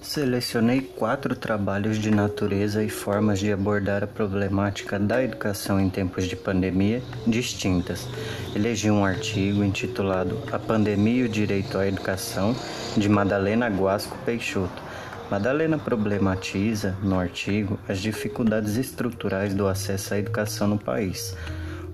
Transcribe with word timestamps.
Selecionei 0.00 0.80
quatro 0.80 1.34
trabalhos 1.34 1.98
de 1.98 2.08
natureza 2.10 2.84
e 2.84 2.88
formas 2.88 3.40
de 3.40 3.52
abordar 3.52 4.04
a 4.04 4.06
problemática 4.06 4.96
da 4.96 5.22
educação 5.22 5.80
em 5.80 5.90
tempos 5.90 6.26
de 6.26 6.36
pandemia 6.36 7.02
distintas. 7.26 8.06
Elegi 8.54 8.90
um 8.90 9.04
artigo 9.04 9.64
intitulado 9.64 10.40
A 10.52 10.58
Pandemia 10.58 11.22
e 11.22 11.24
o 11.24 11.28
Direito 11.28 11.76
à 11.76 11.86
Educação, 11.86 12.54
de 12.96 13.08
Madalena 13.08 13.66
Guasco 13.68 14.16
Peixoto. 14.24 14.80
Madalena 15.28 15.76
problematiza, 15.76 16.96
no 17.02 17.18
artigo, 17.18 17.76
as 17.88 17.98
dificuldades 17.98 18.76
estruturais 18.76 19.52
do 19.52 19.66
acesso 19.66 20.14
à 20.14 20.18
educação 20.18 20.68
no 20.68 20.78
país. 20.78 21.36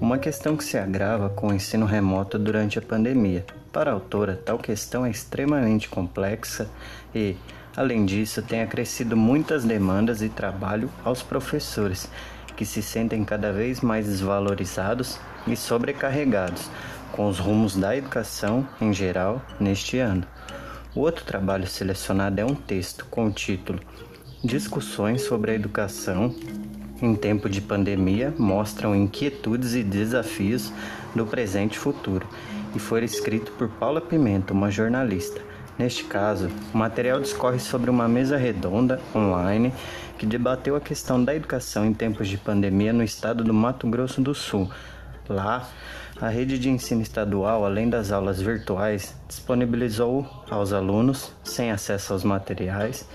Uma 0.00 0.16
questão 0.16 0.56
que 0.56 0.64
se 0.64 0.78
agrava 0.78 1.28
com 1.28 1.48
o 1.48 1.54
ensino 1.54 1.84
remoto 1.84 2.38
durante 2.38 2.78
a 2.78 2.82
pandemia. 2.82 3.44
Para 3.70 3.90
a 3.90 3.94
autora, 3.94 4.40
tal 4.42 4.58
questão 4.58 5.04
é 5.04 5.10
extremamente 5.10 5.88
complexa 5.88 6.68
e, 7.14 7.36
Além 7.76 8.04
disso, 8.04 8.42
tem 8.42 8.62
acrescido 8.62 9.16
muitas 9.16 9.64
demandas 9.64 10.22
e 10.22 10.28
trabalho 10.28 10.90
aos 11.04 11.22
professores, 11.22 12.08
que 12.56 12.64
se 12.64 12.82
sentem 12.82 13.24
cada 13.24 13.52
vez 13.52 13.80
mais 13.80 14.06
desvalorizados 14.06 15.18
e 15.46 15.56
sobrecarregados 15.56 16.68
com 17.12 17.28
os 17.28 17.38
rumos 17.38 17.76
da 17.76 17.96
educação 17.96 18.66
em 18.80 18.92
geral 18.92 19.40
neste 19.58 19.98
ano. 19.98 20.26
O 20.94 21.00
outro 21.00 21.24
trabalho 21.24 21.66
selecionado 21.66 22.40
é 22.40 22.44
um 22.44 22.54
texto 22.54 23.06
com 23.06 23.26
o 23.26 23.32
título 23.32 23.78
Discussões 24.42 25.22
sobre 25.22 25.52
a 25.52 25.54
educação 25.54 26.34
em 27.02 27.14
tempo 27.14 27.48
de 27.48 27.62
pandemia 27.62 28.34
mostram 28.38 28.94
inquietudes 28.94 29.74
e 29.74 29.82
desafios 29.82 30.70
do 31.14 31.24
presente 31.24 31.74
e 31.74 31.78
futuro, 31.78 32.26
e 32.74 32.78
foi 32.78 33.02
escrito 33.04 33.52
por 33.52 33.68
Paula 33.68 34.02
Pimenta, 34.02 34.52
uma 34.52 34.70
jornalista. 34.70 35.40
Neste 35.80 36.04
caso, 36.04 36.50
o 36.74 36.76
material 36.76 37.18
discorre 37.20 37.58
sobre 37.58 37.88
uma 37.88 38.06
mesa 38.06 38.36
redonda 38.36 39.00
online 39.16 39.72
que 40.18 40.26
debateu 40.26 40.76
a 40.76 40.80
questão 40.80 41.24
da 41.24 41.34
educação 41.34 41.86
em 41.86 41.94
tempos 41.94 42.28
de 42.28 42.36
pandemia 42.36 42.92
no 42.92 43.02
estado 43.02 43.42
do 43.42 43.54
Mato 43.54 43.88
Grosso 43.88 44.20
do 44.20 44.34
Sul. 44.34 44.70
Lá, 45.26 45.66
a 46.20 46.28
rede 46.28 46.58
de 46.58 46.68
ensino 46.68 47.00
estadual, 47.00 47.64
além 47.64 47.88
das 47.88 48.12
aulas 48.12 48.42
virtuais, 48.42 49.16
disponibilizou 49.26 50.28
aos 50.50 50.74
alunos, 50.74 51.32
sem 51.42 51.70
acesso 51.70 52.12
aos 52.12 52.24
materiais, 52.24 53.08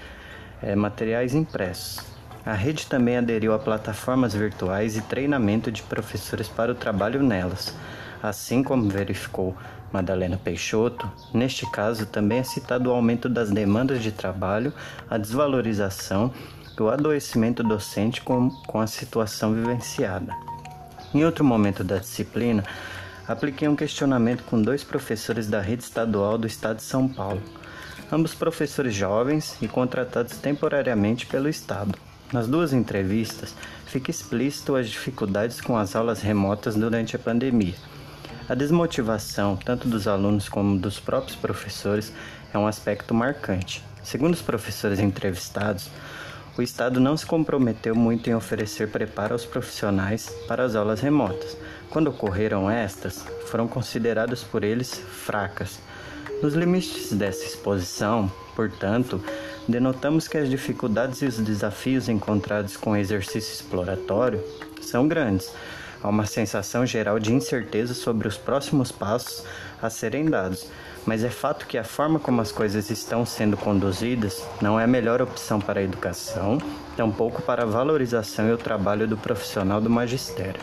é, 0.59 0.75
materiais 0.75 1.35
impressos. 1.35 2.03
A 2.43 2.53
rede 2.53 2.87
também 2.87 3.17
aderiu 3.17 3.53
a 3.53 3.59
plataformas 3.59 4.33
virtuais 4.33 4.97
e 4.97 5.03
treinamento 5.03 5.71
de 5.71 5.83
professores 5.83 6.47
para 6.47 6.71
o 6.71 6.75
trabalho 6.75 7.21
nelas. 7.21 7.75
Assim 8.25 8.63
como 8.63 8.89
verificou 8.89 9.55
Madalena 9.93 10.35
Peixoto, 10.35 11.07
neste 11.31 11.69
caso 11.69 12.07
também 12.07 12.39
é 12.39 12.43
citado 12.43 12.89
o 12.89 12.93
aumento 12.93 13.29
das 13.29 13.51
demandas 13.51 14.01
de 14.01 14.11
trabalho, 14.11 14.73
a 15.07 15.15
desvalorização 15.15 16.33
e 16.75 16.81
o 16.81 16.89
adoecimento 16.89 17.61
docente 17.61 18.23
com, 18.23 18.49
com 18.65 18.81
a 18.81 18.87
situação 18.87 19.53
vivenciada. 19.53 20.35
Em 21.13 21.23
outro 21.23 21.45
momento 21.45 21.83
da 21.83 21.99
disciplina, 21.99 22.63
apliquei 23.27 23.67
um 23.67 23.75
questionamento 23.75 24.43
com 24.45 24.59
dois 24.59 24.83
professores 24.83 25.47
da 25.47 25.61
rede 25.61 25.83
estadual 25.83 26.35
do 26.35 26.47
estado 26.47 26.77
de 26.77 26.83
São 26.83 27.07
Paulo, 27.07 27.43
ambos 28.11 28.33
professores 28.33 28.95
jovens 28.95 29.55
e 29.61 29.67
contratados 29.67 30.35
temporariamente 30.39 31.27
pelo 31.27 31.47
estado. 31.47 31.95
Nas 32.33 32.47
duas 32.47 32.73
entrevistas, 32.73 33.53
fica 33.85 34.09
explícito 34.09 34.75
as 34.75 34.89
dificuldades 34.89 35.61
com 35.61 35.77
as 35.77 35.95
aulas 35.95 36.21
remotas 36.21 36.73
durante 36.73 37.15
a 37.15 37.19
pandemia. 37.19 37.75
A 38.47 38.53
desmotivação, 38.53 39.57
tanto 39.57 39.87
dos 39.87 40.07
alunos 40.07 40.47
como 40.47 40.77
dos 40.77 40.99
próprios 40.99 41.35
professores, 41.35 42.13
é 42.53 42.57
um 42.59 42.67
aspecto 42.67 43.11
marcante. 43.11 43.83
Segundo 44.03 44.35
os 44.35 44.41
professores 44.41 44.99
entrevistados, 44.99 45.89
o 46.55 46.61
Estado 46.61 46.99
não 46.99 47.17
se 47.17 47.25
comprometeu 47.25 47.95
muito 47.95 48.29
em 48.29 48.35
oferecer 48.35 48.89
preparo 48.89 49.33
aos 49.33 49.45
profissionais 49.45 50.29
para 50.47 50.63
as 50.63 50.75
aulas 50.75 51.01
remotas. 51.01 51.57
Quando 51.89 52.11
ocorreram 52.11 52.69
estas, 52.69 53.25
foram 53.47 53.67
consideradas 53.67 54.43
por 54.43 54.63
eles 54.63 54.93
fracas. 54.93 55.79
Nos 56.43 56.53
limites 56.53 57.13
dessa 57.13 57.45
exposição, 57.45 58.31
portanto, 58.55 59.23
denotamos 59.67 60.27
que 60.27 60.37
as 60.37 60.51
dificuldades 60.51 61.23
e 61.23 61.25
os 61.25 61.37
desafios 61.39 62.07
encontrados 62.07 62.77
com 62.77 62.91
o 62.91 62.95
exercício 62.95 63.53
exploratório 63.53 64.39
são 64.81 65.07
grandes 65.07 65.51
Há 66.05 66.09
uma 66.09 66.27
sensação 66.27 66.85
geral 66.85 67.17
de 67.17 67.33
incerteza 67.33 67.95
sobre 67.95 68.27
os 68.27 68.37
próximos 68.37 68.91
passos 68.91 69.43
a 69.81 69.89
serem 69.89 70.25
dados, 70.25 70.69
mas 71.03 71.23
é 71.23 71.31
fato 71.31 71.65
que 71.65 71.79
a 71.79 71.83
forma 71.83 72.19
como 72.19 72.41
as 72.41 72.51
coisas 72.51 72.91
estão 72.91 73.25
sendo 73.25 73.57
conduzidas 73.57 74.45
não 74.61 74.79
é 74.79 74.83
a 74.83 74.87
melhor 74.87 75.19
opção 75.19 75.59
para 75.59 75.79
a 75.79 75.83
educação, 75.83 76.59
tampouco 76.95 77.41
para 77.41 77.63
a 77.63 77.65
valorização 77.65 78.47
e 78.47 78.53
o 78.53 78.57
trabalho 78.57 79.07
do 79.07 79.17
profissional 79.17 79.81
do 79.81 79.89
magistério. 79.89 80.61